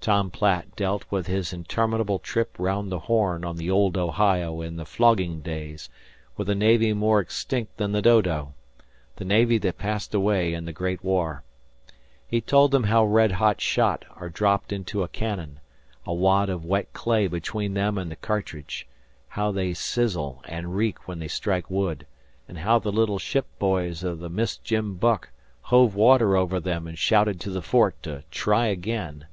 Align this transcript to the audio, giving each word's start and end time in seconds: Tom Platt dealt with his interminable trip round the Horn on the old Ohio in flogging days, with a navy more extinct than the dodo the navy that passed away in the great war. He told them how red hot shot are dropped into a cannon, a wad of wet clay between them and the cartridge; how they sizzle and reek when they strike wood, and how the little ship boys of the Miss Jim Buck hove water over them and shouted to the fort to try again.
Tom 0.00 0.30
Platt 0.30 0.74
dealt 0.76 1.04
with 1.10 1.26
his 1.26 1.52
interminable 1.52 2.18
trip 2.18 2.56
round 2.58 2.90
the 2.90 3.00
Horn 3.00 3.44
on 3.44 3.56
the 3.58 3.70
old 3.70 3.98
Ohio 3.98 4.62
in 4.62 4.82
flogging 4.86 5.40
days, 5.42 5.90
with 6.38 6.48
a 6.48 6.54
navy 6.54 6.94
more 6.94 7.20
extinct 7.20 7.76
than 7.76 7.92
the 7.92 8.00
dodo 8.00 8.54
the 9.16 9.26
navy 9.26 9.58
that 9.58 9.76
passed 9.76 10.14
away 10.14 10.54
in 10.54 10.64
the 10.64 10.72
great 10.72 11.04
war. 11.04 11.44
He 12.26 12.40
told 12.40 12.70
them 12.70 12.84
how 12.84 13.04
red 13.04 13.32
hot 13.32 13.60
shot 13.60 14.04
are 14.16 14.30
dropped 14.30 14.72
into 14.72 15.02
a 15.02 15.08
cannon, 15.08 15.60
a 16.06 16.14
wad 16.14 16.48
of 16.48 16.64
wet 16.64 16.92
clay 16.94 17.26
between 17.28 17.74
them 17.74 17.98
and 17.98 18.10
the 18.10 18.16
cartridge; 18.16 18.88
how 19.28 19.52
they 19.52 19.74
sizzle 19.74 20.42
and 20.48 20.74
reek 20.74 21.06
when 21.06 21.18
they 21.18 21.28
strike 21.28 21.70
wood, 21.70 22.06
and 22.48 22.56
how 22.58 22.78
the 22.78 22.90
little 22.90 23.18
ship 23.18 23.46
boys 23.58 24.02
of 24.02 24.18
the 24.20 24.30
Miss 24.30 24.56
Jim 24.56 24.94
Buck 24.96 25.28
hove 25.60 25.94
water 25.94 26.36
over 26.36 26.58
them 26.58 26.86
and 26.88 26.98
shouted 26.98 27.38
to 27.42 27.50
the 27.50 27.62
fort 27.62 28.02
to 28.04 28.24
try 28.30 28.66
again. 28.66 29.26